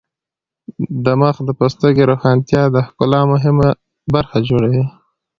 د 1.03 1.05
مخ 1.21 1.35
د 1.47 1.49
پوستکي 1.59 2.03
روښانتیا 2.11 2.63
د 2.71 2.77
ښکلا 2.87 3.21
مهمه 3.31 3.69
برخه 4.13 4.37
جوړوي. 4.49 4.83